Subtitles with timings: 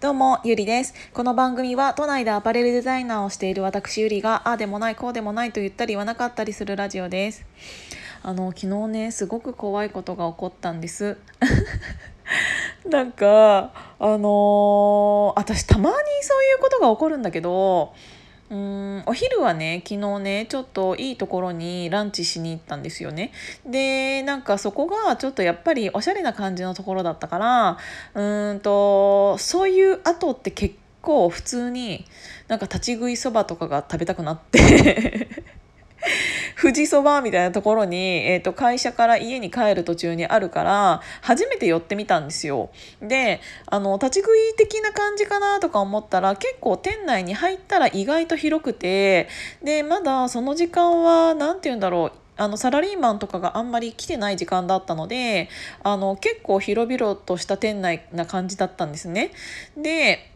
[0.00, 0.94] どうも、ゆりです。
[1.12, 7.44] この番組は都内でアパレルデザイナーをしている私ゆりが、ああでもない、こうでもないと言ったり言わなかったりするラジオです。
[8.22, 11.18] あの、昨日ね、すごく怖いことが起こったんです。
[12.88, 17.92] なんか、あのー私たまにそういうことが起こるんだけど、
[18.50, 23.32] うんお昼はね昨日ねちょっといいところにランチしに行ったんですよね。
[23.66, 27.78] でなんかそこがちょっとやっぱりおしゃれな感じのところだったから
[28.14, 32.06] うんとそういう後って結構普通に
[32.48, 35.28] なんか立ち食いそばとかが食べたくなって。
[36.68, 42.68] 富士そばみたいなところに、えー、と会社から家に帰る途中にあるから初めて寄ってみたんですよ
[43.00, 49.28] であの立ち食い的な感じかなとか思ったら結構店内に入ったら意外と広くて
[49.64, 55.48] でまだその時間は何て言うんだろうあのサラリーマンとかがあんまり来てない時間だったので
[55.82, 59.30] あの結構広々とした店内な感じだったんですね。
[59.74, 60.30] で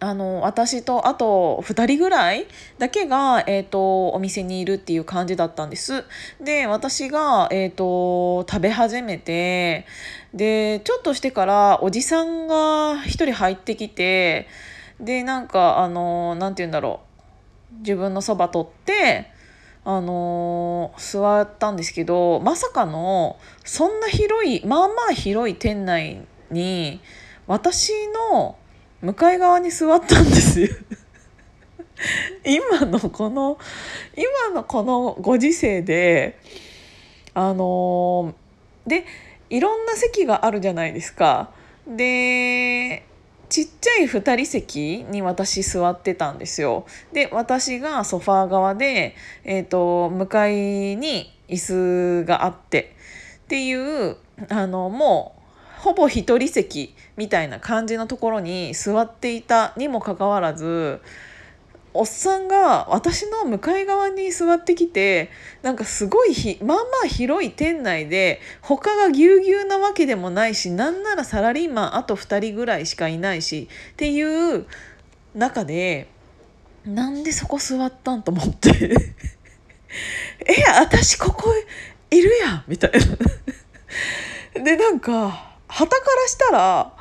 [0.00, 2.46] あの私とあと2人ぐらい
[2.78, 6.04] だけが、えーと、お店にいるっていう感じだったんです。
[6.40, 9.86] で私が、えーと、食べ始めて
[10.34, 14.48] でちょっとしてからおじさんが1人入ってきて
[15.00, 17.08] でなんかあのなんて言うんだろう。
[17.80, 19.30] 自分のそば取って
[19.84, 27.00] あの座ったんですけどまさかのそんな広いまあまあ広い店内に
[27.46, 27.92] 私
[28.32, 28.56] の
[29.02, 30.68] 向かい側に座ったんですよ
[32.44, 33.58] 今のこの
[34.16, 36.38] 今のこのご時世で
[37.34, 38.34] あの
[38.86, 39.04] で
[39.50, 41.50] いろんな席があるじゃないですか。
[41.86, 43.04] で
[43.48, 46.84] ちっちゃい2人席に私座ってたんですよ。
[47.12, 52.94] で私がソファー側で、えーと、向かいに椅子があって
[53.44, 54.16] っていう
[54.50, 55.37] あのもう
[55.78, 61.00] ほぼ1人席みたいな感じのところに座っていたにもかかわらず
[61.94, 65.30] おっさんが私の向かい側に座ってきて
[65.62, 74.66] なんかすごいひまあまあ広い店内で他がぎゅうぎゅうなわけでもないしなんならサラリーマンあと2人ぐらいしかいないしっていう
[75.34, 76.08] 中で
[76.84, 78.70] なんでそこ座ったんと思って
[80.46, 81.52] え私ここ
[82.10, 82.98] いるやんみたいな。
[84.62, 86.92] でなんか旗からしたら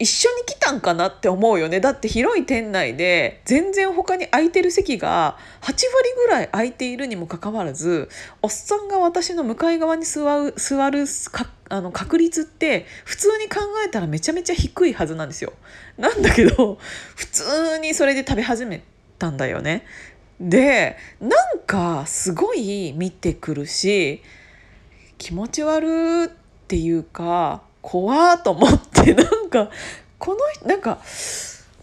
[0.00, 5.82] 一緒に来たんかなって思うよねだって広い店内で全然他に空いてる席が8割
[6.16, 8.08] ぐらい空いているにもかかわらず
[8.40, 11.04] おっさんが私の向かい側に座る座る
[11.68, 15.52] あの確率って普通に考えたらめちゃめちゃ低いはずなんですよ。
[15.98, 16.78] なんだけど
[17.16, 18.82] 普通にそれで食べ始め
[19.18, 19.84] たんだよね。
[20.40, 24.22] でなんかすごい見てくるし
[25.18, 29.70] 気持ち悪っていうか怖と思ってなんか
[30.18, 30.98] このなんか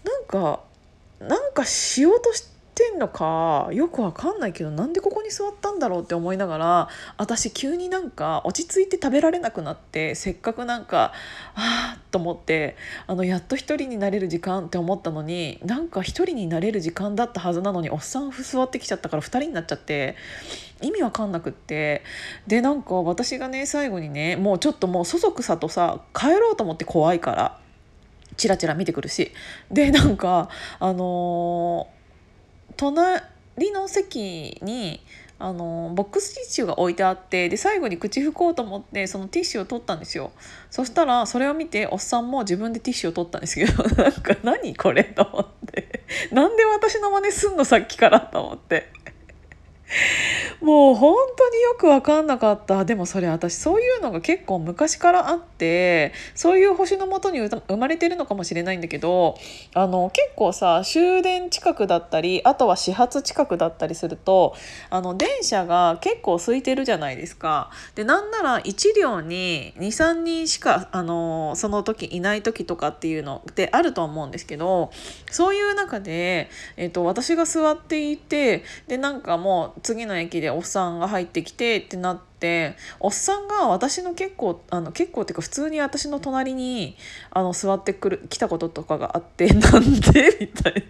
[0.04, 0.60] なんか
[1.18, 11.14] なんかしようとしててんのかよくわかんないけどなんでここに座ったんだろうって思いながら私急になんか落ち着いて食べられなくなってせっかくなんか
[11.54, 12.76] ああと思って
[13.06, 20.14] あのやっと一人になれる時間って思ったのになんか一人になれる時間だったはずなのにおっさん座ってきちゃったから2人になっちゃって
[20.82, 22.02] 意味わかんなくって
[22.46, 27.58] でなんか私がね最後にねもうちょっともうそそくさとさ帰ろうと思って怖いから
[28.36, 29.32] チラチラ見てくるし
[29.70, 31.95] でなんかあのー、
[32.76, 33.22] 隣
[33.72, 35.00] の席に
[35.38, 40.32] あのボックスティッシュが置いてあってで最後に口拭こうと思ってそのティッシュを取ったんですよ。
[40.70, 46.04] そしたらそれを見ておっさんも自分でティッシュを取ったんですけど なんか何これと思って。
[46.30, 48.90] なんで私の真似すんのさっきからと思って。
[50.60, 59.36] もう本当によく分かんなかったでもそれ私そういうのが結構昔からあってそういう星のもとに生まれてるのかもしれないんだけど
[59.74, 64.54] あの結構さ終電近くだったりあとは始発近くだったりすると
[64.90, 67.70] あの電車が結構空いてるじゃないですか。
[67.94, 74.90] でなんなら1両に23人しかあのその時いない時とかっていうのってあると思うんですけど
[75.30, 86.96] そういう中で、えーと、と私が座っていてでなんかもう次の駅ででおっさんが入ってきてってなっておっさんが私の結構あの結構っていうか普通に私の隣に
[87.32, 90.82] あの座ってくる来たこととかがあって なんでみたいな。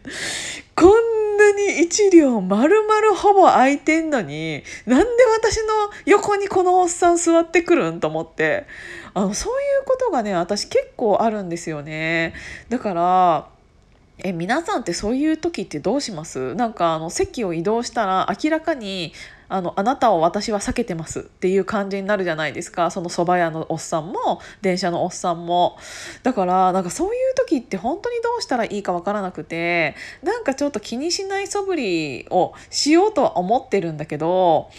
[0.75, 5.07] こんなに1両丸々ほぼ空いてんのになんで
[5.39, 8.67] 私の横にこのおっさん座ってくるんと思って。
[9.15, 12.35] あのそういうことがね私結構あるんですよね。
[12.69, 13.49] だから
[14.19, 16.55] え皆さんってそういう時ってどうします？
[16.55, 19.13] なんかあの席を移動したら明らかに
[19.49, 22.91] あのあなたを私は避けてますっていう感じになるじゃないですか。
[22.91, 25.79] その蕎麦屋のおっさんも電車のおっさんも。
[26.23, 34.71] だからなんかそういう時って本当にどうしたらいいかわからなくてなんかちょっと気にしない素振りをしようとは思ってるんだけど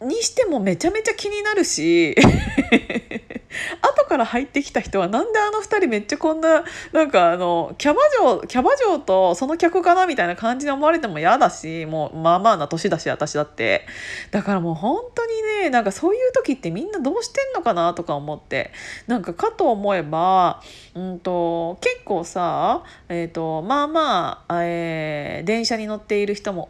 [0.00, 2.20] にしてもめちゃめちゃ気になるし後
[4.16, 13.86] から入ってきた人はなんであの2人めっちゃこんななんかあのキャバ嬢キャバ嬢とその客かなみたいな感じに思われても嫌だしもうまあまあな年だし私だって。
[14.30, 18.72] だからもう本当にねなんかそういう時ってみんなどうしてんのかなとか思って。
[19.06, 20.62] なんかかと思えば、
[20.94, 26.68] うんと、結構さ、えーと、まあまあ、えー、電車に乗っている人も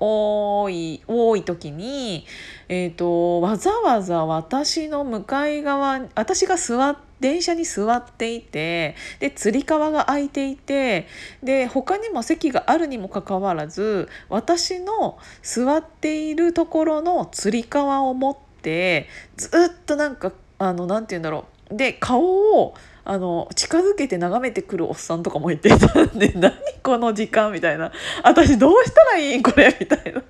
[0.62, 2.26] 多い多い時に
[2.68, 11.06] えーと、わざわざ私の向かい側私が座って電車に座っていてでつり革が空いていて
[11.42, 19.50] で他にも席があるにもかかわらず私の座っているところのつり革を持ってずっ
[19.86, 21.74] となんかあのなんて言うんだろう。
[21.74, 22.22] で顔
[22.60, 22.74] を
[23.04, 26.52] あの近づけて眺めてくるおっさんとかもいて たんで何
[26.86, 27.90] この時間みたいな。
[28.22, 30.22] 私どうしたらいいんこれみたいな。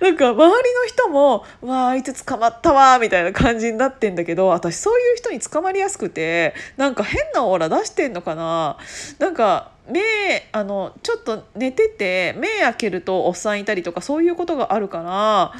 [0.00, 8.78] なんか周りの人も「わああいつ捕まったわ」みたいな感じになってんだけど私そういう人に捕まりやすくてなんか変なオーラ出してんのかな。
[9.20, 10.00] なんか目
[10.50, 15.52] あのちょっと寝てて目開けるとおっさんいたりとかそういうことがあるから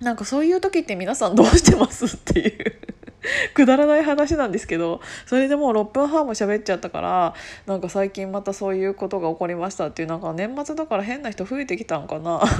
[0.00, 2.04] なんかそういう時って皆さんどうしてます？
[2.04, 2.87] っていう。
[3.54, 7.34] くだらない話なんですけどそれでもう6分半も喋っちゃったから
[7.66, 12.40] なんか最近またそういうことが起こりましたっていうなんか年末だから変な人増えてきたんかな。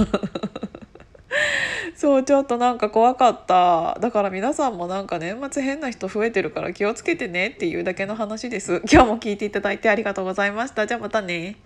[1.94, 3.98] そうちょっとなんか怖かった。
[4.00, 8.82] だから皆さんもなんか年末変な人増えてるから気をつけてねっていうだけの話です。
[8.90, 10.86] 今日も聞いていただいてありがとうございました。
[10.86, 11.56] じゃあまたね。